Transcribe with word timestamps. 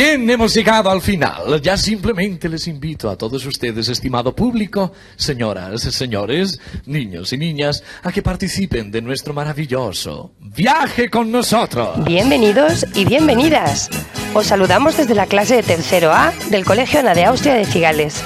Bien, 0.00 0.30
hemos 0.30 0.54
llegado 0.54 0.92
al 0.92 1.02
final. 1.02 1.60
Ya 1.60 1.76
simplemente 1.76 2.48
les 2.48 2.68
invito 2.68 3.10
a 3.10 3.18
todos 3.18 3.44
ustedes, 3.44 3.88
estimado 3.88 4.32
público, 4.32 4.92
señoras, 5.16 5.80
señores, 5.82 6.60
niños 6.86 7.32
y 7.32 7.36
niñas, 7.36 7.82
a 8.04 8.12
que 8.12 8.22
participen 8.22 8.92
de 8.92 9.02
nuestro 9.02 9.34
maravilloso 9.34 10.30
viaje 10.38 11.10
con 11.10 11.32
nosotros. 11.32 12.04
Bienvenidos 12.04 12.86
y 12.94 13.06
bienvenidas. 13.06 13.90
Os 14.34 14.46
saludamos 14.46 14.96
desde 14.96 15.16
la 15.16 15.26
clase 15.26 15.56
de 15.56 15.64
tercero 15.64 16.12
A 16.12 16.32
del 16.48 16.64
Colegio 16.64 17.00
Ana 17.00 17.16
de 17.16 17.24
Austria 17.24 17.54
de 17.54 17.64
Cigales. 17.64 18.22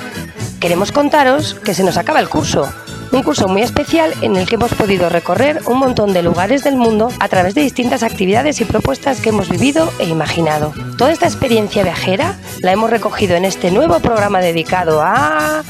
Queremos 0.60 0.92
contaros 0.92 1.54
que 1.54 1.72
se 1.72 1.84
nos 1.84 1.96
acaba 1.96 2.20
el 2.20 2.28
curso 2.28 2.70
un 3.12 3.22
curso 3.22 3.46
muy 3.46 3.62
especial 3.62 4.14
en 4.22 4.36
el 4.36 4.48
que 4.48 4.54
hemos 4.54 4.72
podido 4.74 5.08
recorrer 5.08 5.60
un 5.66 5.78
montón 5.78 6.12
de 6.12 6.22
lugares 6.22 6.64
del 6.64 6.76
mundo 6.76 7.10
a 7.20 7.28
través 7.28 7.54
de 7.54 7.60
distintas 7.60 8.02
actividades 8.02 8.60
y 8.60 8.64
propuestas 8.64 9.20
que 9.20 9.28
hemos 9.28 9.50
vivido 9.50 9.92
e 9.98 10.08
imaginado. 10.08 10.72
Toda 10.96 11.12
esta 11.12 11.26
experiencia 11.26 11.82
viajera 11.82 12.38
la 12.60 12.72
hemos 12.72 12.90
recogido 12.90 13.36
en 13.36 13.44
este 13.44 13.70
nuevo 13.70 14.00
programa 14.00 14.40
dedicado 14.40 15.02
a 15.02 15.62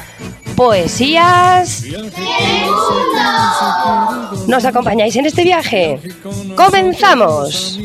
poesías. 0.55 1.84
¿Nos 4.47 4.64
acompañáis 4.64 5.16
en 5.16 5.27
este 5.27 5.42
viaje? 5.42 6.00
¡Comenzamos! 6.55 7.78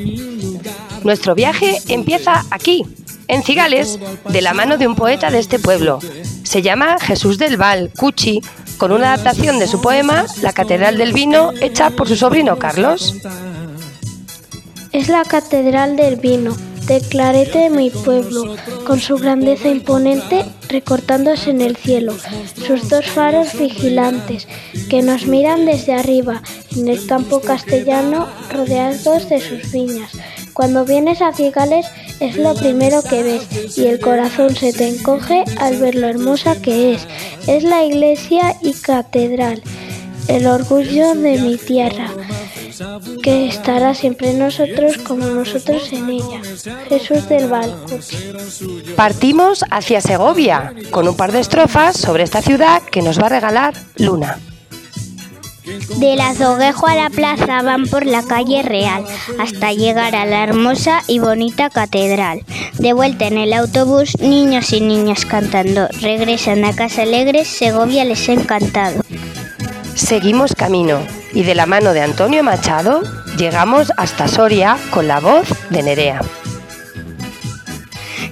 Nuestro 1.04 1.34
viaje 1.36 1.78
empieza 1.88 2.46
aquí, 2.52 2.86
en 3.28 3.42
Cigales, 3.42 4.00
de 4.30 4.42
la 4.42 4.54
mano 4.54 4.78
de 4.78 4.88
un 4.88 4.96
poeta 4.96 5.32
de 5.32 5.40
este 5.40 5.58
pueblo. 5.58 6.00
Se 6.44 6.62
llama 6.62 6.98
Jesús 7.00 7.38
del 7.38 7.58
Val, 7.58 7.92
Cuchi, 7.98 8.42
con 8.78 8.92
una 8.92 9.14
adaptación 9.14 9.60
de 9.60 9.68
su 9.68 9.82
poema 9.82 10.26
La 10.42 10.54
Catedral 10.54 10.98
del 10.98 11.14
Vino, 11.14 11.52
hecha 11.62 11.90
por 11.90 12.08
su 12.08 12.16
sobrino 12.16 12.58
Carlos. 12.58 13.16
Es 14.92 15.10
la 15.10 15.24
Catedral 15.24 15.96
del 15.96 16.18
Vino, 16.18 16.56
de 16.86 17.02
clarete 17.02 17.60
de 17.60 17.70
mi 17.70 17.90
pueblo, 17.90 18.56
con 18.86 19.00
su 19.00 19.18
grandeza 19.18 19.68
imponente 19.68 20.46
recortándose 20.70 21.50
en 21.50 21.62
el 21.62 21.76
cielo, 21.76 22.16
sus 22.66 22.88
dos 22.90 23.06
faros 23.08 23.58
vigilantes 23.58 24.48
que 24.90 25.02
nos 25.02 25.26
miran 25.26 25.66
desde 25.66 25.94
arriba, 25.94 26.42
en 26.76 26.88
el 26.88 27.06
campo 27.06 27.42
castellano 27.42 28.28
rodeados 28.52 29.28
de 29.30 29.42
sus 29.42 29.72
viñas. 29.72 30.12
Cuando 30.54 30.86
vienes 30.86 31.22
a 31.22 31.34
Cigales 31.34 31.86
es 32.20 32.38
lo 32.38 32.54
primero 32.56 33.02
que 33.04 33.24
ves 33.24 33.78
y 33.78 33.88
el 33.88 34.00
corazón 34.00 34.56
se 34.56 34.74
te 34.74 34.88
encoge 34.88 35.44
al 35.60 35.78
ver 35.78 35.96
lo 35.96 36.08
hermosa 36.08 36.60
que 36.62 36.94
es. 36.94 37.08
Es 37.48 37.64
la 37.64 37.84
iglesia 37.84 38.56
y 38.62 38.74
catedral, 38.74 39.62
el 40.28 40.48
orgullo 40.48 41.14
de 41.16 41.38
mi 41.40 41.58
tierra, 41.58 42.10
que 43.24 43.48
estará 43.48 43.94
siempre 43.94 44.32
en 44.32 44.40
nosotros 44.40 44.98
como 44.98 45.28
nosotros 45.28 45.92
en 45.92 46.10
ella. 46.10 46.42
Jesús 46.90 47.28
del 47.30 47.48
Balco. 47.48 48.00
Partimos 48.96 49.64
hacia 49.70 50.02
Segovia 50.02 50.74
con 50.90 51.08
un 51.08 51.16
par 51.16 51.32
de 51.32 51.40
estrofas 51.40 51.98
sobre 51.98 52.24
esta 52.24 52.42
ciudad 52.42 52.82
que 52.84 53.02
nos 53.02 53.20
va 53.20 53.28
a 53.28 53.30
regalar 53.30 53.74
Luna. 53.98 54.40
Del 55.98 56.22
azoguejo 56.22 56.88
a 56.88 56.96
la 56.96 57.10
plaza 57.10 57.62
van 57.62 57.88
por 57.88 58.06
la 58.06 58.24
calle 58.24 58.64
real 58.64 59.06
hasta 59.40 59.74
llegar 59.74 60.16
a 60.16 60.26
la 60.26 60.44
hermosa 60.44 61.02
y 61.08 61.20
bonita 61.20 61.70
catedral. 61.70 62.42
De 62.80 62.94
vuelta 62.94 63.28
en 63.28 63.38
el 63.38 63.54
autobús, 63.54 64.18
niños 64.20 64.72
y 64.72 64.82
niñas 64.82 65.26
cantando. 65.26 65.88
Regresan 66.02 66.64
a 66.64 66.74
casa 66.74 67.02
alegres, 67.02 67.48
Segovia 67.48 68.06
les 68.06 68.30
ha 68.30 68.34
encantado. 68.34 69.02
Seguimos 69.96 70.54
camino 70.56 71.00
y 71.34 71.44
de 71.44 71.56
la 71.56 71.66
mano 71.66 71.94
de 71.94 72.02
Antonio 72.02 72.44
Machado 72.44 73.02
llegamos 73.38 73.92
hasta 73.98 74.28
Soria 74.28 74.78
con 74.92 75.08
la 75.08 75.20
voz 75.20 75.48
de 75.70 75.84
Nerea. 75.84 76.22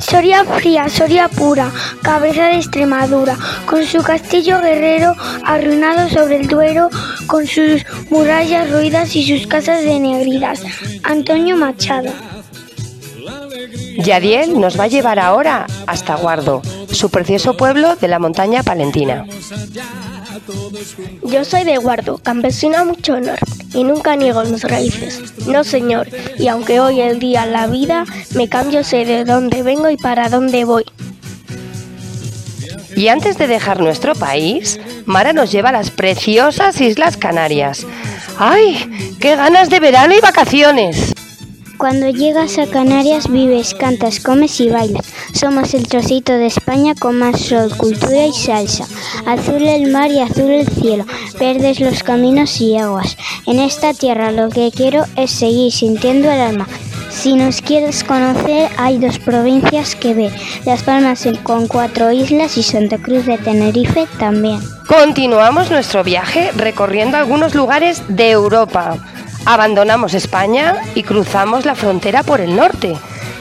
Soria 0.09 0.45
fría, 0.45 0.87
Soria 0.87 1.27
pura, 1.27 1.71
cabeza 2.03 2.45
de 2.45 2.57
Extremadura, 2.57 3.35
con 3.65 3.83
su 3.85 4.03
castillo 4.03 4.61
guerrero 4.61 5.15
arruinado 5.43 6.07
sobre 6.09 6.37
el 6.37 6.47
Duero, 6.47 6.89
con 7.25 7.47
sus 7.47 7.83
murallas 8.11 8.69
ruidas 8.69 9.15
y 9.15 9.25
sus 9.27 9.47
casas 9.47 9.83
denegridas. 9.83 10.61
Antonio 11.03 11.57
Machado. 11.57 12.11
Yadiel 13.97 14.59
nos 14.59 14.79
va 14.79 14.83
a 14.83 14.87
llevar 14.87 15.17
ahora 15.17 15.65
hasta 15.87 16.15
Guardo, 16.15 16.61
su 16.91 17.09
precioso 17.09 17.57
pueblo 17.57 17.95
de 17.95 18.07
la 18.07 18.19
montaña 18.19 18.61
palentina. 18.61 19.25
Yo 21.23 21.43
soy 21.45 21.63
de 21.63 21.77
Guardo, 21.77 22.19
campesino 22.19 22.77
a 22.77 22.83
mucho 22.83 23.13
honor, 23.13 23.39
y 23.75 23.83
nunca 23.83 24.15
niego 24.15 24.43
mis 24.45 24.63
raíces. 24.63 25.21
No, 25.47 25.63
señor, 25.63 26.07
y 26.39 26.47
aunque 26.47 26.79
hoy 26.79 27.01
el 27.01 27.19
día 27.19 27.45
la 27.45 27.67
vida 27.67 28.05
me 28.33 28.49
cambio, 28.49 28.83
sé 28.83 29.05
de 29.05 29.25
dónde 29.25 29.61
vengo 29.63 29.89
y 29.89 29.97
para 29.97 30.29
dónde 30.29 30.65
voy. 30.65 30.85
Y 32.95 33.09
antes 33.09 33.37
de 33.37 33.47
dejar 33.47 33.81
nuestro 33.81 34.15
país, 34.15 34.79
Mara 35.05 35.33
nos 35.33 35.51
lleva 35.51 35.69
a 35.69 35.73
las 35.73 35.91
preciosas 35.91 36.79
Islas 36.79 37.17
Canarias. 37.17 37.85
¡Ay! 38.39 39.15
¡Qué 39.19 39.35
ganas 39.35 39.69
de 39.69 39.79
verano 39.79 40.15
y 40.15 40.21
vacaciones! 40.21 41.13
Cuando 41.77 42.09
llegas 42.09 42.57
a 42.57 42.67
Canarias 42.67 43.29
vives, 43.29 43.73
cantas, 43.73 44.19
comes 44.19 44.59
y 44.61 44.69
bailas. 44.69 45.05
Somos 45.33 45.73
el 45.73 45.87
trocito 45.87 46.33
de 46.33 46.45
España 46.45 46.95
con 46.95 47.19
más 47.19 47.41
sol, 47.41 47.75
cultura 47.75 48.25
y 48.25 48.33
salsa. 48.33 48.85
Azul 49.25 49.61
el 49.61 49.91
mar 49.91 50.09
y 50.09 50.21
azul 50.21 50.51
el 50.51 50.67
cielo, 50.67 51.05
verdes 51.37 51.81
los 51.81 52.01
caminos 52.01 52.61
y 52.61 52.77
aguas. 52.77 53.17
En 53.45 53.59
esta 53.59 53.93
tierra 53.93 54.31
lo 54.31 54.49
que 54.49 54.71
quiero 54.71 55.03
es 55.17 55.31
seguir 55.31 55.71
sintiendo 55.71 56.31
el 56.31 56.39
alma. 56.39 56.67
Si 57.09 57.33
nos 57.33 57.61
quieres 57.61 58.03
conocer, 58.03 58.69
hay 58.77 58.97
dos 58.97 59.19
provincias 59.19 59.95
que 59.95 60.13
ver. 60.13 60.31
Las 60.65 60.83
Palmas 60.83 61.27
con 61.43 61.67
cuatro 61.67 62.11
islas 62.11 62.57
y 62.57 62.63
Santa 62.63 62.97
Cruz 62.97 63.25
de 63.25 63.37
Tenerife 63.37 64.07
también. 64.19 64.59
Continuamos 64.87 65.71
nuestro 65.71 66.03
viaje 66.03 66.51
recorriendo 66.55 67.17
algunos 67.17 67.55
lugares 67.55 68.03
de 68.07 68.31
Europa. 68.31 68.97
Abandonamos 69.45 70.15
España 70.15 70.81
y 70.95 71.03
cruzamos 71.03 71.65
la 71.65 71.75
frontera 71.75 72.23
por 72.23 72.41
el 72.41 72.55
norte. 72.55 72.95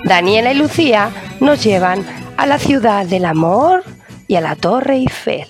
Daniela 0.05 0.53
y 0.53 0.57
Lucía 0.59 1.11
nos 1.41 1.65
llevan 1.65 2.05
a 2.37 2.47
la 2.47 2.59
ciudad 2.59 3.07
del 3.07 3.25
amor 3.25 3.85
y 4.29 4.37
a 4.37 4.43
la 4.43 4.55
Torre 4.55 4.97
Eiffel. 4.97 5.47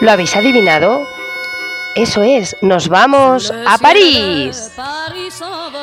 ¿Lo 0.00 0.10
habéis 0.10 0.34
adivinado? 0.36 1.06
Eso 1.96 2.22
es, 2.22 2.56
nos 2.62 2.88
vamos 2.88 3.52
a 3.66 3.78
París. 3.78 4.70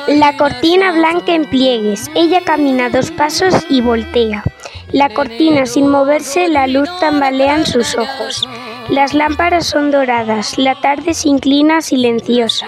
La 0.06 0.36
cortina 0.36 0.92
blanca 0.92 1.32
en 1.32 1.44
pliegues. 1.44 2.10
Ella 2.14 2.40
camina 2.44 2.88
dos 2.88 3.10
pasos 3.10 3.54
y 3.68 3.80
voltea. 3.80 4.44
La 4.94 5.08
cortina 5.08 5.66
sin 5.66 5.88
moverse, 5.88 6.46
la 6.46 6.68
luz 6.68 6.88
tambalea 7.00 7.56
en 7.56 7.66
sus 7.66 7.96
ojos. 7.96 8.48
Las 8.88 9.12
lámparas 9.12 9.66
son 9.66 9.90
doradas, 9.90 10.56
la 10.56 10.76
tarde 10.76 11.14
se 11.14 11.30
inclina 11.30 11.80
silenciosa. 11.80 12.66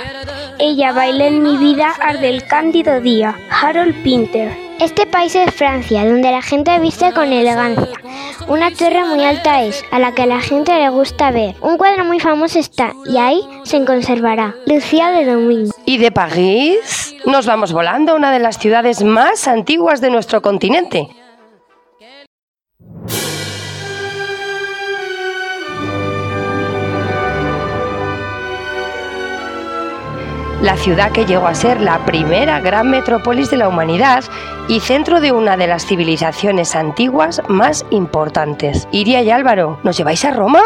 Ella 0.58 0.90
baila 0.90 1.28
en 1.28 1.44
mi 1.44 1.56
vida, 1.56 1.94
arde 2.00 2.28
el 2.28 2.44
cándido 2.44 3.00
día. 3.00 3.36
Harold 3.48 4.02
Pinter. 4.02 4.52
Este 4.80 5.06
país 5.06 5.36
es 5.36 5.54
Francia, 5.54 6.04
donde 6.04 6.32
la 6.32 6.42
gente 6.42 6.76
viste 6.80 7.12
con 7.12 7.32
elegancia. 7.32 7.94
Una 8.48 8.72
torre 8.72 9.04
muy 9.04 9.22
alta 9.22 9.62
es, 9.62 9.84
a 9.92 10.00
la 10.00 10.12
que 10.12 10.22
a 10.22 10.26
la 10.26 10.40
gente 10.40 10.76
le 10.76 10.88
gusta 10.88 11.30
ver. 11.30 11.54
Un 11.60 11.78
cuadro 11.78 12.04
muy 12.04 12.18
famoso 12.18 12.58
está, 12.58 12.92
y 13.08 13.18
ahí 13.18 13.40
se 13.62 13.84
conservará. 13.84 14.56
Lucía 14.66 15.12
de 15.12 15.26
Domingo. 15.26 15.70
¿Y 15.84 15.98
de 15.98 16.10
París? 16.10 17.14
Nos 17.24 17.46
vamos 17.46 17.72
volando 17.72 18.10
a 18.10 18.16
una 18.16 18.32
de 18.32 18.40
las 18.40 18.58
ciudades 18.58 19.04
más 19.04 19.46
antiguas 19.46 20.00
de 20.00 20.10
nuestro 20.10 20.42
continente. 20.42 21.08
La 30.66 30.76
ciudad 30.76 31.12
que 31.12 31.24
llegó 31.24 31.46
a 31.46 31.54
ser 31.54 31.80
la 31.80 32.04
primera 32.04 32.58
gran 32.58 32.90
metrópolis 32.90 33.50
de 33.50 33.56
la 33.56 33.68
humanidad 33.68 34.24
y 34.66 34.80
centro 34.80 35.20
de 35.20 35.30
una 35.30 35.56
de 35.56 35.68
las 35.68 35.86
civilizaciones 35.86 36.74
antiguas 36.74 37.40
más 37.46 37.86
importantes. 37.90 38.88
Iria 38.90 39.22
y 39.22 39.30
Álvaro, 39.30 39.78
¿nos 39.84 39.96
lleváis 39.96 40.24
a 40.24 40.32
Roma? 40.32 40.60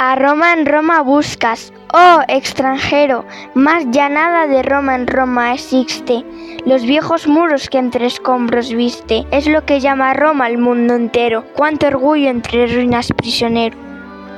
A 0.00 0.16
Roma 0.16 0.54
en 0.54 0.66
Roma 0.66 1.02
buscas. 1.02 1.72
Oh, 1.92 2.22
extranjero, 2.26 3.24
más 3.54 3.84
ya 3.92 4.08
nada 4.08 4.48
de 4.48 4.64
Roma 4.64 4.96
en 4.96 5.06
Roma 5.06 5.54
existe. 5.54 6.24
Los 6.66 6.82
viejos 6.82 7.28
muros 7.28 7.68
que 7.68 7.78
entre 7.78 8.06
escombros 8.06 8.72
viste, 8.72 9.24
es 9.30 9.46
lo 9.46 9.64
que 9.64 9.78
llama 9.78 10.14
Roma 10.14 10.46
al 10.46 10.58
mundo 10.58 10.96
entero. 10.96 11.44
Cuánto 11.54 11.86
orgullo 11.86 12.28
entre 12.28 12.66
ruinas 12.66 13.12
prisionero. 13.16 13.78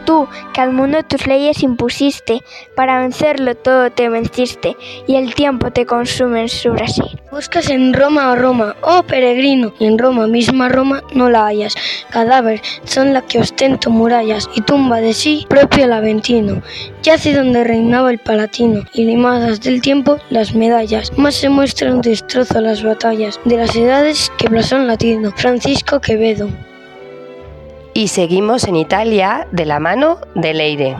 Tú, 0.06 0.26
que 0.54 0.62
al 0.62 0.72
mundo 0.72 1.02
tus 1.02 1.26
leyes 1.26 1.62
impusiste, 1.62 2.42
para 2.74 3.00
vencerlo 3.00 3.54
todo 3.54 3.90
te 3.90 4.08
venciste, 4.08 4.76
y 5.06 5.16
el 5.16 5.34
tiempo 5.34 5.70
te 5.70 5.84
consume 5.84 6.40
en 6.42 6.48
su 6.48 6.72
Brasil. 6.72 7.20
Buscas 7.30 7.68
en 7.68 7.92
Roma 7.92 8.32
a 8.32 8.36
Roma, 8.36 8.76
oh 8.80 9.02
peregrino, 9.02 9.74
y 9.78 9.84
en 9.84 9.98
Roma, 9.98 10.26
misma 10.26 10.70
Roma, 10.70 11.02
no 11.12 11.28
la 11.28 11.44
hallas. 11.44 11.74
Cadáver 12.08 12.62
son 12.84 13.12
la 13.12 13.20
que 13.20 13.40
ostento 13.40 13.90
murallas, 13.90 14.48
y 14.54 14.62
tumba 14.62 15.02
de 15.02 15.12
sí 15.12 15.44
propio 15.50 15.84
el 15.84 15.92
Aventino. 15.92 16.62
Yace 17.02 17.34
donde 17.34 17.64
reinaba 17.64 18.10
el 18.10 18.18
Palatino, 18.18 18.84
y 18.94 19.04
limadas 19.04 19.60
del 19.60 19.82
tiempo 19.82 20.18
las 20.30 20.54
medallas. 20.54 21.12
Más 21.18 21.34
se 21.34 21.50
muestra 21.50 21.92
un 21.92 22.00
destrozo 22.00 22.58
a 22.58 22.62
las 22.62 22.82
batallas 22.82 23.38
de 23.44 23.56
las 23.56 23.76
edades 23.76 24.32
que 24.38 24.48
blasón 24.48 24.86
latino. 24.86 25.32
Francisco 25.36 26.00
Quevedo. 26.00 26.48
Y 27.96 28.08
seguimos 28.08 28.64
en 28.64 28.76
Italia 28.76 29.48
de 29.52 29.64
la 29.64 29.80
mano 29.80 30.18
de 30.34 30.52
Leire. 30.52 30.96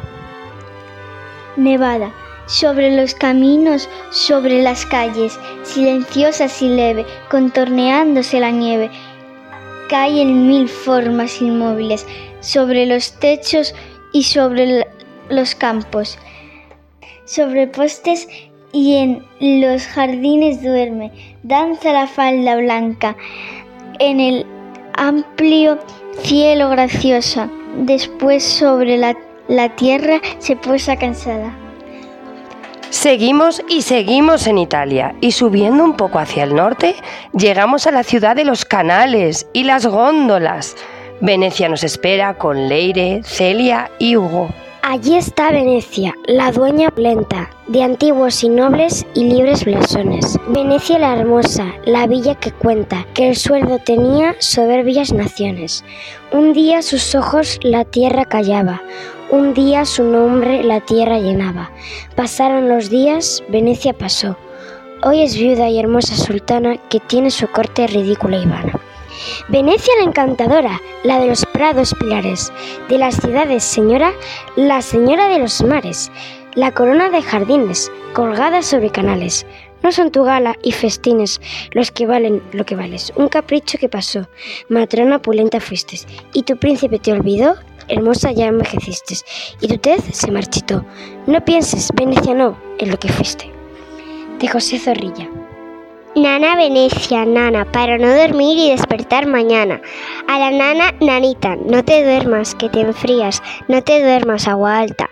Nevada, 1.59 2.11
sobre 2.47 2.97
los 2.97 3.15
caminos, 3.15 3.91
sobre 4.11 4.63
las 4.63 4.87
calles, 4.87 5.39
silenciosas 5.63 6.63
y 6.63 6.71
leve, 6.71 7.05
contorneándose 7.29 8.41
la 8.41 8.51
nieve, 8.51 8.91
cae 9.91 10.23
en 10.23 10.49
mil 10.49 10.71
formas 10.71 11.43
inmóviles, 11.43 12.07
sobre 12.41 12.87
los 12.87 13.13
techos 13.21 13.75
y 14.15 14.23
sobre 14.23 14.87
los 15.29 15.55
campos, 15.55 16.19
sobre 17.27 17.67
postes 17.67 18.27
y 18.73 18.95
en 18.95 19.23
los 19.61 19.87
jardines 19.87 20.63
duerme, 20.63 21.13
danza 21.43 21.93
la 21.93 22.07
falda 22.07 22.57
blanca, 22.57 23.19
en 23.99 24.19
el 24.19 24.47
amplio 24.97 25.79
cielo 26.23 26.71
graciosa, 26.71 27.49
después 27.77 28.43
sobre 28.43 28.97
la, 28.97 29.17
la 29.49 29.75
tierra 29.77 30.21
se 30.39 30.57
posa 30.57 30.97
cansada. 30.97 31.55
Seguimos 32.91 33.63
y 33.69 33.83
seguimos 33.83 34.47
en 34.47 34.59
Italia 34.59 35.15
y 35.21 35.33
subiendo 35.33 35.85
un 35.85 35.97
poco 35.97 36.19
hacia 36.19 36.45
el 36.45 36.55
norte 36.55 36.95
llegamos 37.37 37.87
a 37.87 37.91
la 37.91 38.05
ciudad 38.05 38.37
de 38.37 38.45
los 38.45 38.65
canales 38.65 39.47
y 39.53 39.65
las 39.65 39.87
góndolas. 39.87 40.77
Venecia 41.21 41.69
nos 41.69 41.83
espera 41.83 42.35
con 42.39 42.69
Leire, 42.69 43.23
Celia 43.25 43.91
y 43.99 44.17
Hugo. 44.17 44.49
Allí 44.89 45.17
está 45.17 45.51
Venecia, 45.51 46.15
la 46.29 46.53
dueña 46.53 46.91
lenta, 46.95 47.51
de 47.67 47.83
antiguos 47.83 48.45
y 48.45 48.49
nobles 48.49 49.05
y 49.15 49.25
libres 49.25 49.65
blasones. 49.65 50.39
Venecia 50.47 51.01
la 51.01 51.17
hermosa, 51.17 51.75
la 51.85 52.07
villa 52.07 52.37
que 52.37 52.53
cuenta, 52.53 53.05
que 53.13 53.31
el 53.31 53.35
sueldo 53.35 53.81
tenía 53.81 54.37
soberbias 54.39 55.13
naciones. 55.13 55.85
Un 56.31 56.53
día 56.53 56.83
sus 56.83 57.17
ojos 57.17 57.59
la 57.63 57.85
tierra 57.85 58.27
callaba, 58.27 58.81
un 59.29 59.55
día 59.55 59.85
su 59.87 60.05
nombre 60.05 60.63
la 60.63 60.79
tierra 60.79 61.19
llenaba. 61.19 61.73
Pasaron 62.15 62.69
los 62.69 62.89
días, 62.89 63.43
Venecia 63.49 63.93
pasó. 63.93 64.37
Hoy 65.03 65.23
es 65.23 65.37
viuda 65.37 65.69
y 65.69 65.81
hermosa 65.81 66.15
sultana 66.15 66.77
que 66.91 67.01
tiene 67.01 67.33
su 67.33 67.49
corte 67.49 67.89
ridícula 67.89 68.37
y 68.37 68.47
vana. 68.47 68.81
Venecia 69.49 69.95
la 69.99 70.05
encantadora, 70.05 70.81
la 71.05 71.19
de 71.19 71.29
los 71.29 71.45
prados 71.47 71.95
pilares, 71.99 72.53
de 72.89 72.99
las 72.99 73.17
ciudades 73.17 73.65
señora, 73.65 74.13
la 74.57 74.83
señora 74.83 75.29
de 75.29 75.39
los 75.39 75.63
mares, 75.63 76.11
la 76.55 76.73
corona 76.73 77.11
de 77.11 77.23
jardines, 77.23 77.91
colgada 78.15 78.63
sobre 78.63 78.91
canales. 78.91 79.47
No 79.83 79.93
son 79.93 80.11
tu 80.11 80.25
gala 80.25 80.57
y 80.63 80.73
festines 80.73 81.41
los 81.73 81.91
que 81.91 82.07
valen 82.07 82.43
lo 82.53 82.65
que 82.65 82.75
vales. 82.75 83.13
Un 83.15 83.29
capricho 83.29 83.79
que 83.79 83.89
pasó, 83.89 84.29
matrona 84.69 85.21
pulenta 85.21 85.61
fuiste, 85.61 86.01
y 86.33 86.43
tu 86.43 86.57
príncipe 86.57 86.99
te 86.99 87.13
olvidó, 87.13 87.57
hermosa 87.89 88.33
ya 88.33 88.47
envejeciste, 88.47 89.17
y 89.61 89.69
tu 89.69 89.79
tez 89.79 90.03
se 90.13 90.31
marchitó. 90.31 90.85
No 91.27 91.45
pienses, 91.45 91.91
Venecia 91.95 92.35
no, 92.35 92.59
en 92.79 92.91
lo 92.91 92.99
que 92.99 93.09
fuiste. 93.09 93.51
De 94.41 94.49
José 94.49 94.79
Zorrilla. 94.79 95.29
Nana 96.17 96.57
Venecia, 96.57 97.27
nana, 97.27 97.71
para 97.71 97.99
no 97.99 98.09
dormir 98.09 98.57
y 98.57 98.71
despertar 98.71 99.27
mañana. 99.27 99.83
A 100.27 100.39
la 100.39 100.51
nana, 100.51 100.95
nanita, 100.99 101.57
no 101.57 101.85
te 101.85 102.03
duermas, 102.05 102.55
que 102.55 102.71
te 102.71 102.81
enfrías, 102.81 103.43
no 103.69 103.83
te 103.83 104.01
duermas, 104.01 104.49
agua 104.49 104.79
alta. 104.79 105.11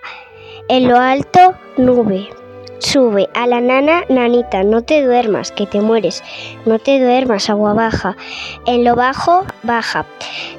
En 0.69 0.89
lo 0.89 0.97
alto, 0.97 1.53
nube. 1.77 2.31
Sube 2.79 3.29
a 3.35 3.47
la 3.47 3.61
nana, 3.61 4.05
nanita, 4.09 4.63
no 4.63 4.81
te 4.81 5.05
duermas, 5.05 5.53
que 5.53 5.67
te 5.67 5.83
mueres, 5.83 6.25
no 6.65 6.79
te 6.79 6.99
duermas, 6.99 7.51
agua 7.51 7.75
baja. 7.75 8.17
En 8.65 8.83
lo 8.83 8.97
bajo, 8.97 9.45
baja. 9.63 10.07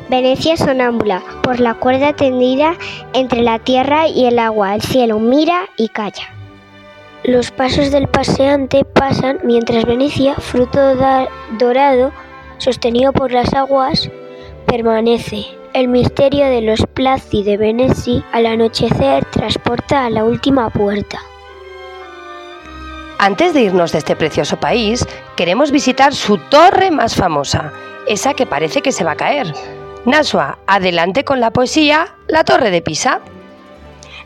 Venecia 0.10 0.58
sonámbula, 0.58 1.24
por 1.42 1.60
la 1.60 1.74
cuerda 1.74 2.14
tendida 2.14 2.76
entre 3.14 3.42
la 3.42 3.58
tierra 3.58 4.08
y 4.08 4.28
el 4.28 4.38
agua, 4.38 4.76
el 4.76 4.84
cielo 4.84 5.18
mira 5.18 5.70
y 5.76 5.88
calla. 5.88 6.35
Los 7.28 7.50
pasos 7.50 7.90
del 7.90 8.08
paseante 8.08 8.86
pasan 8.86 9.40
mientras 9.44 9.86
Venecia, 9.86 10.36
fruto 10.36 10.96
dorado, 11.58 12.12
sostenido 12.60 13.14
por 13.14 13.32
las 13.32 13.52
aguas, 13.56 14.12
permanece. 14.68 15.44
El 15.74 15.88
misterio 15.88 16.46
de 16.46 16.62
los 16.62 16.82
Placi 16.94 17.42
de 17.42 17.58
Veneci 17.58 18.24
al 18.32 18.46
anochecer 18.46 19.26
transporta 19.26 20.06
a 20.06 20.12
la 20.12 20.24
última 20.24 20.70
puerta. 20.70 21.20
Antes 23.18 23.56
de 23.56 23.62
irnos 23.62 23.92
de 23.92 23.98
este 23.98 24.16
precioso 24.16 24.58
país, 24.60 25.04
queremos 25.36 25.72
visitar 25.72 26.14
su 26.14 26.38
torre 26.38 26.92
más 26.92 27.16
famosa, 27.16 27.74
esa 28.08 28.36
que 28.36 28.46
parece 28.46 28.84
que 28.84 28.92
se 28.92 29.04
va 29.04 29.14
a 29.14 29.18
caer. 29.18 29.52
Nasua, 30.06 30.60
adelante 30.68 31.24
con 31.24 31.40
la 31.40 31.50
poesía 31.50 32.16
La 32.28 32.44
Torre 32.44 32.70
de 32.70 32.84
Pisa. 32.84 33.22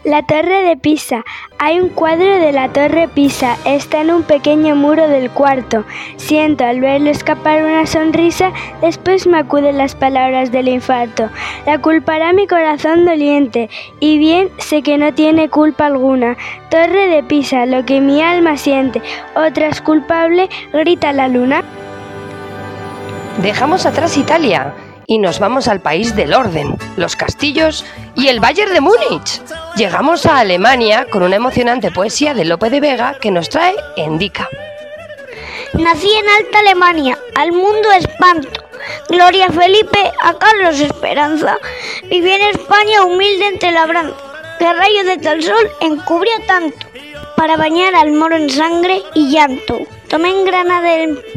La 0.06 0.24
Torre 0.24 0.64
de 0.64 0.78
Pisa. 0.78 1.26
Hay 1.58 1.78
un 1.82 1.90
cuadro 1.90 2.40
de 2.40 2.54
la 2.54 2.70
Torre 2.70 3.10
Pisa. 3.10 3.58
Está 3.66 4.00
en 4.00 4.12
un 4.12 4.24
pequeño 4.24 4.74
muro 4.74 5.10
del 5.10 5.30
cuarto. 5.30 5.84
Siento 6.16 6.64
al 6.64 6.80
verlo 6.80 7.10
escapar 7.10 7.66
una 7.66 7.86
sonrisa, 7.86 8.54
después 8.80 9.28
me 9.28 9.40
acuden 9.40 9.78
las 9.78 9.96
palabras 9.96 10.54
del 10.54 10.70
infarto. 10.70 11.30
La 11.66 11.80
culpará 11.80 12.32
mi 12.32 12.48
corazón 12.48 13.04
doliente, 13.04 13.70
y 14.00 14.18
bien 14.20 14.50
sé 14.58 14.84
que 14.84 14.98
no 14.98 15.14
tiene 15.14 15.50
culpa 15.50 15.88
alguna. 15.88 16.38
Torre 16.70 17.10
de 17.10 17.22
Pisa, 17.22 17.66
lo 17.66 17.84
que 17.84 18.00
mi 18.00 18.22
alma 18.22 18.56
siente. 18.56 19.02
Otra 19.36 19.68
es 19.68 19.82
culpable, 19.82 20.48
grita 20.72 21.12
la 21.12 21.28
luna. 21.28 21.62
Dejamos 23.42 23.86
atrás 23.86 24.16
Italia 24.16 24.74
y 25.10 25.18
nos 25.18 25.40
vamos 25.40 25.68
al 25.68 25.82
país 25.82 26.16
del 26.16 26.36
orden, 26.36 26.78
los 26.96 27.16
castillos 27.16 27.84
y 28.16 28.28
el 28.28 28.40
Bayern 28.40 28.72
de 28.72 28.80
Múnich. 28.80 29.42
Llegamos 29.76 30.28
a 30.28 30.38
Alemania 30.38 31.08
con 31.10 31.24
una 31.24 31.36
emocionante 31.36 31.90
poesía 31.90 32.36
de 32.36 32.46
Lope 32.46 32.70
de 32.70 32.80
Vega 32.80 33.18
que 33.20 33.32
nos 33.32 33.50
trae 33.50 33.76
Endica. 33.98 34.48
Nací 35.74 36.12
en 36.12 36.30
Alta 36.30 36.60
Alemania, 36.60 37.18
al 37.34 37.52
mundo 37.52 37.92
espanto. 37.92 38.64
Gloria 39.10 39.50
Felipe, 39.50 40.12
a 40.22 40.36
Carlos 40.36 40.80
Esperanza. 40.80 41.58
Viví 42.04 42.32
en 42.32 42.42
España 42.44 43.04
humilde 43.04 43.48
entre 43.48 43.72
labranza, 43.72 44.16
que 44.60 44.72
rayos 44.72 45.06
de 45.06 45.18
tal 45.18 45.42
sol 45.42 45.72
encubrió 45.82 46.34
tanto, 46.46 46.86
para 47.36 47.58
bañar 47.58 47.96
al 47.96 48.12
moro 48.12 48.36
en 48.36 48.50
sangre 48.52 49.02
y 49.16 49.32
llanto. 49.32 49.80
Tomé 50.10 50.30
en 50.32 50.44
Granada 50.44 50.90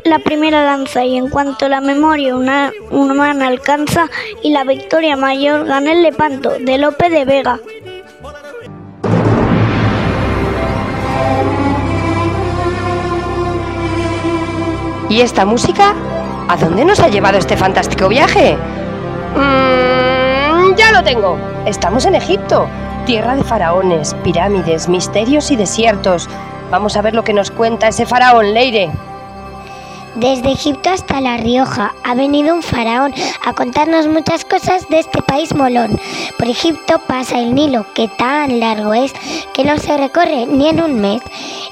la 0.04 0.18
primera 0.20 0.62
danza 0.62 1.04
y 1.04 1.18
en 1.18 1.28
cuanto 1.28 1.68
la 1.68 1.82
memoria 1.82 2.34
una, 2.34 2.72
humana 2.90 3.48
alcanza 3.48 4.08
y 4.42 4.50
la 4.50 4.64
victoria 4.64 5.14
mayor 5.14 5.66
gané 5.66 5.92
el 5.92 6.02
lepanto 6.02 6.52
de 6.58 6.78
Lope 6.78 7.10
de 7.10 7.26
Vega. 7.26 7.60
¿Y 15.10 15.20
esta 15.20 15.44
música? 15.44 15.94
¿A 16.48 16.56
dónde 16.56 16.86
nos 16.86 16.98
ha 17.00 17.08
llevado 17.08 17.36
este 17.36 17.58
fantástico 17.58 18.08
viaje? 18.08 18.56
Mm, 19.36 20.74
ya 20.76 20.92
lo 20.92 21.04
tengo. 21.04 21.36
Estamos 21.66 22.06
en 22.06 22.14
Egipto, 22.14 22.66
tierra 23.04 23.36
de 23.36 23.44
faraones, 23.44 24.16
pirámides, 24.24 24.88
misterios 24.88 25.50
y 25.50 25.56
desiertos. 25.56 26.26
Vamos 26.72 26.96
a 26.96 27.02
ver 27.02 27.14
lo 27.14 27.22
que 27.22 27.34
nos 27.34 27.50
cuenta 27.50 27.88
ese 27.88 28.06
faraón, 28.06 28.54
Leire. 28.54 28.90
Desde 30.14 30.52
Egipto 30.52 30.88
hasta 30.88 31.20
La 31.20 31.36
Rioja 31.36 31.92
ha 32.02 32.14
venido 32.14 32.54
un 32.54 32.62
faraón 32.62 33.12
a 33.44 33.52
contarnos 33.52 34.08
muchas 34.08 34.46
cosas 34.46 34.88
de 34.88 35.00
este 35.00 35.20
país 35.20 35.54
molón. 35.54 36.00
Por 36.38 36.48
Egipto 36.48 36.98
pasa 37.06 37.40
el 37.40 37.54
Nilo, 37.54 37.84
que 37.92 38.08
tan 38.08 38.58
largo 38.58 38.94
es 38.94 39.12
que 39.52 39.64
no 39.64 39.76
se 39.76 39.98
recorre 39.98 40.46
ni 40.46 40.70
en 40.70 40.82
un 40.82 40.98
mes. 40.98 41.20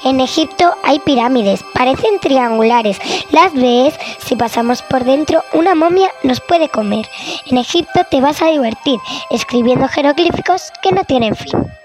En 0.03 0.19
Egipto 0.19 0.71
hay 0.83 0.99
pirámides, 0.99 1.63
parecen 1.73 2.19
triangulares. 2.19 2.99
Las 3.31 3.55
ves, 3.55 3.95
si 4.19 4.35
pasamos 4.35 4.83
por 4.83 5.03
dentro, 5.03 5.43
una 5.53 5.73
momia 5.73 6.11
nos 6.21 6.41
puede 6.41 6.69
comer. 6.69 7.09
En 7.47 7.57
Egipto 7.57 8.01
te 8.11 8.21
vas 8.21 8.43
a 8.43 8.49
divertir 8.49 8.99
escribiendo 9.31 9.87
jeroglíficos 9.87 10.71
que 10.83 10.91
no 10.91 11.03
tienen 11.05 11.35
fin. 11.35 11.80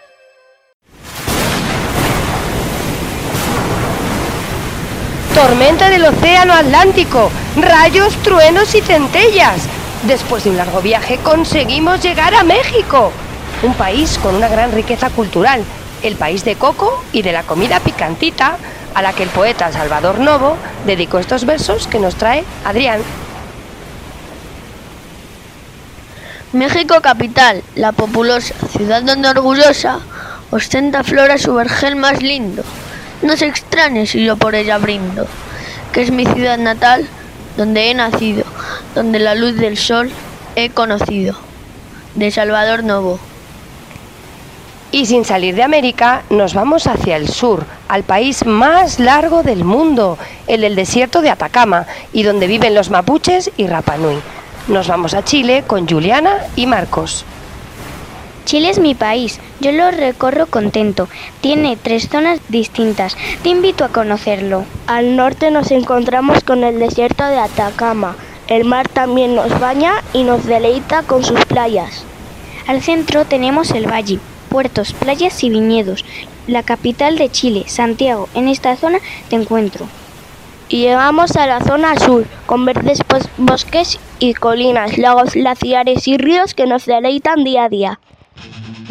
Tormenta 5.36 5.90
del 5.90 6.06
océano 6.06 6.54
Atlántico, 6.54 7.30
rayos, 7.56 8.16
truenos 8.22 8.74
y 8.74 8.80
centellas. 8.80 9.60
Después 10.04 10.44
de 10.44 10.50
un 10.50 10.56
largo 10.56 10.80
viaje 10.80 11.18
conseguimos 11.18 12.00
llegar 12.02 12.34
a 12.34 12.42
México. 12.42 13.12
un 13.62 13.74
país 13.74 14.18
con 14.22 14.34
una 14.34 14.48
gran 14.48 14.72
riqueza 14.72 15.10
cultural, 15.10 15.62
el 16.02 16.16
país 16.16 16.42
de 16.42 16.56
Coco 16.56 17.04
y 17.12 17.20
de 17.20 17.32
la 17.32 17.42
comida 17.42 17.80
picantita, 17.80 18.56
a 18.94 19.02
la 19.02 19.12
que 19.12 19.24
el 19.24 19.28
poeta 19.28 19.70
Salvador 19.70 20.20
Novo 20.20 20.56
dedicó 20.86 21.18
estos 21.18 21.44
versos 21.44 21.86
que 21.86 21.98
nos 21.98 22.14
trae 22.14 22.42
Adrián. 22.64 23.02
México 26.54 27.02
capital, 27.02 27.62
la 27.74 27.92
populosa, 27.92 28.54
ciudad 28.72 29.02
donde 29.02 29.28
orgullosa, 29.28 29.98
ostenta 30.50 31.04
flora 31.04 31.36
su 31.36 31.52
vergel 31.52 31.96
más 31.96 32.22
lindo. 32.22 32.62
No 33.22 33.36
se 33.36 33.46
extrañe 33.46 34.06
si 34.06 34.24
yo 34.24 34.36
por 34.36 34.54
ella 34.54 34.78
brindo, 34.78 35.26
que 35.92 36.02
es 36.02 36.10
mi 36.10 36.26
ciudad 36.26 36.58
natal, 36.58 37.06
donde 37.56 37.90
he 37.90 37.94
nacido, 37.94 38.44
donde 38.94 39.18
la 39.18 39.34
luz 39.34 39.56
del 39.56 39.76
sol 39.76 40.10
he 40.54 40.70
conocido. 40.70 41.36
De 42.14 42.30
Salvador 42.30 42.84
Novo. 42.84 43.18
Y 44.92 45.06
sin 45.06 45.24
salir 45.24 45.54
de 45.54 45.62
América, 45.62 46.22
nos 46.30 46.54
vamos 46.54 46.86
hacia 46.86 47.16
el 47.16 47.28
sur, 47.28 47.64
al 47.88 48.04
país 48.04 48.46
más 48.46 48.98
largo 49.00 49.42
del 49.42 49.64
mundo, 49.64 50.16
el 50.46 50.62
del 50.62 50.76
desierto 50.76 51.20
de 51.20 51.30
Atacama, 51.30 51.86
y 52.12 52.22
donde 52.22 52.46
viven 52.46 52.74
los 52.74 52.90
mapuches 52.90 53.50
y 53.56 53.66
Rapanui. 53.66 54.18
Nos 54.68 54.88
vamos 54.88 55.14
a 55.14 55.24
Chile 55.24 55.64
con 55.66 55.88
Juliana 55.88 56.38
y 56.56 56.66
Marcos. 56.66 57.24
Chile 58.46 58.70
es 58.70 58.78
mi 58.78 58.94
país, 58.94 59.40
yo 59.60 59.72
lo 59.72 59.90
recorro 59.90 60.46
contento. 60.46 61.08
Tiene 61.40 61.76
tres 61.76 62.08
zonas 62.08 62.38
distintas. 62.48 63.16
Te 63.42 63.48
invito 63.48 63.84
a 63.84 63.88
conocerlo. 63.88 64.64
Al 64.86 65.16
norte 65.16 65.50
nos 65.50 65.72
encontramos 65.72 66.44
con 66.44 66.62
el 66.62 66.78
desierto 66.78 67.24
de 67.24 67.40
Atacama. 67.40 68.14
El 68.46 68.64
mar 68.64 68.88
también 68.88 69.34
nos 69.34 69.58
baña 69.58 69.94
y 70.12 70.22
nos 70.22 70.46
deleita 70.46 71.02
con 71.02 71.24
sus 71.24 71.44
playas. 71.44 72.04
Al 72.68 72.82
centro 72.82 73.24
tenemos 73.24 73.72
el 73.72 73.90
valle, 73.90 74.20
puertos, 74.48 74.92
playas 74.92 75.42
y 75.42 75.50
viñedos. 75.50 76.04
La 76.46 76.62
capital 76.62 77.18
de 77.18 77.28
Chile, 77.28 77.64
Santiago. 77.66 78.28
En 78.34 78.46
esta 78.46 78.76
zona 78.76 79.00
te 79.28 79.34
encuentro. 79.34 79.88
Y 80.68 80.82
llegamos 80.82 81.34
a 81.34 81.48
la 81.48 81.60
zona 81.62 81.98
sur, 81.98 82.26
con 82.46 82.64
verdes 82.64 83.00
bosques 83.38 83.98
y 84.20 84.34
colinas, 84.34 84.98
lagos, 84.98 85.34
glaciares 85.34 86.06
y 86.06 86.16
ríos 86.16 86.54
que 86.54 86.66
nos 86.66 86.86
deleitan 86.86 87.42
día 87.42 87.64
a 87.64 87.68
día. 87.68 87.98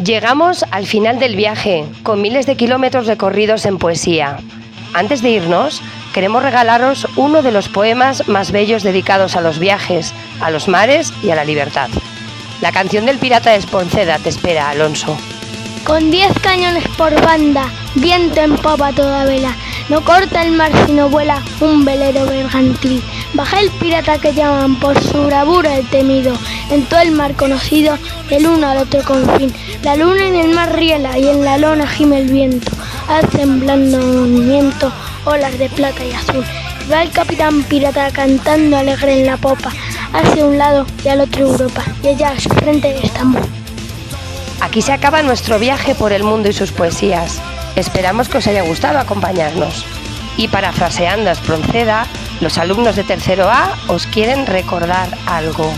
Llegamos 0.02 0.64
al 0.72 0.86
final 0.86 1.18
del 1.18 1.36
viaje, 1.36 1.86
con 2.02 2.20
miles 2.20 2.44
de 2.44 2.56
kilómetros 2.56 3.06
recorridos 3.06 3.64
en 3.64 3.78
poesía. 3.78 4.38
Antes 4.92 5.22
de 5.22 5.30
irnos, 5.30 5.80
queremos 6.12 6.42
regalaros 6.42 7.08
uno 7.16 7.42
de 7.42 7.50
los 7.50 7.70
poemas 7.70 8.28
más 8.28 8.52
bellos 8.52 8.82
dedicados 8.82 9.36
a 9.36 9.40
los 9.40 9.58
viajes, 9.58 10.12
a 10.42 10.50
los 10.50 10.68
mares 10.68 11.14
y 11.22 11.30
a 11.30 11.34
la 11.34 11.44
libertad. 11.44 11.88
La 12.60 12.72
canción 12.72 13.06
del 13.06 13.18
pirata 13.18 13.50
de 13.50 13.56
Esponceda 13.56 14.18
te 14.18 14.28
espera, 14.28 14.68
Alonso. 14.68 15.16
Con 15.84 16.10
diez 16.10 16.32
cañones 16.40 16.86
por 16.98 17.18
banda, 17.22 17.70
viento 17.94 18.42
en 18.42 18.56
popa 18.56 18.92
toda 18.92 19.24
vela, 19.24 19.54
no 19.88 20.04
corta 20.04 20.42
el 20.42 20.52
mar 20.52 20.72
sino 20.86 21.08
vuela 21.08 21.42
un 21.60 21.84
velero 21.84 22.24
mercantil. 22.26 23.02
Baja 23.34 23.60
el 23.60 23.70
pirata 23.70 24.18
que 24.18 24.34
llaman 24.34 24.76
por 24.76 25.00
su 25.00 25.24
bravura 25.24 25.76
el 25.76 25.86
temido, 25.88 26.34
en 26.70 26.84
todo 26.86 27.00
el 27.00 27.12
mar 27.12 27.34
conocido, 27.34 27.98
del 28.28 28.46
uno 28.46 28.68
al 28.68 28.78
otro 28.78 29.02
confín. 29.02 29.52
La 29.82 29.96
luna 29.96 30.26
en 30.26 30.34
el 30.36 30.54
mar 30.54 30.74
riela 30.74 31.18
y 31.18 31.28
en 31.28 31.44
la 31.44 31.58
lona 31.58 31.86
gime 31.86 32.18
el 32.18 32.28
viento, 32.28 32.72
hace 33.08 33.38
temblando 33.38 33.98
movimiento, 33.98 34.92
olas 35.24 35.58
de 35.58 35.68
plata 35.68 36.04
y 36.04 36.12
azul. 36.12 36.44
Va 36.90 37.02
el 37.02 37.10
capitán 37.10 37.62
pirata 37.64 38.10
cantando 38.10 38.76
alegre 38.76 39.20
en 39.20 39.26
la 39.26 39.36
popa, 39.36 39.72
hacia 40.12 40.46
un 40.46 40.58
lado 40.58 40.86
y 41.04 41.08
al 41.08 41.20
otro 41.20 41.46
Europa, 41.46 41.84
y 42.02 42.08
allá 42.08 42.30
a 42.30 42.40
su 42.40 42.48
frente 42.50 42.96
Estambul. 43.04 43.42
Aquí 44.60 44.82
se 44.82 44.92
acaba 44.92 45.22
nuestro 45.22 45.58
viaje 45.58 45.94
por 45.94 46.12
el 46.12 46.24
mundo 46.24 46.48
y 46.48 46.52
sus 46.52 46.72
poesías. 46.72 47.40
Esperamos 47.76 48.28
que 48.28 48.38
os 48.38 48.46
haya 48.46 48.62
gustado 48.62 48.98
acompañarnos. 48.98 49.84
Y 50.38 50.48
parafraseando 50.48 51.28
a 51.30 51.32
Espronceda, 51.32 52.06
los 52.40 52.58
alumnos 52.58 52.96
de 52.96 53.04
tercero 53.04 53.50
A 53.50 53.74
os 53.88 54.06
quieren 54.06 54.46
recordar 54.46 55.08
algo. 55.26 55.70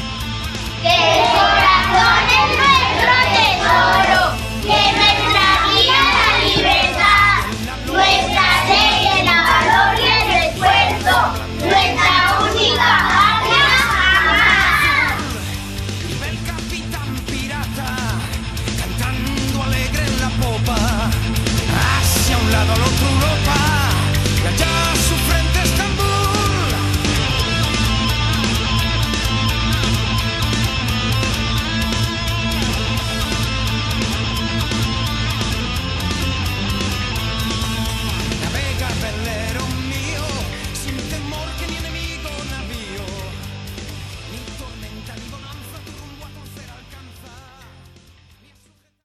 ¡Que 0.83 1.28